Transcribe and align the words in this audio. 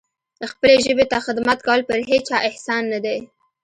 خپلې 0.51 0.75
ژبې 0.85 1.05
ته 1.11 1.17
خدمت 1.25 1.59
کول 1.67 1.81
پر 1.89 1.97
هیچا 2.09 2.37
احسان 2.47 2.81
نه 2.93 2.99
دی. 3.05 3.19